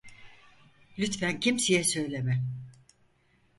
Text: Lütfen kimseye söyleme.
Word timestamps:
Lütfen 0.99 1.39
kimseye 1.39 1.83
söyleme. 1.83 2.41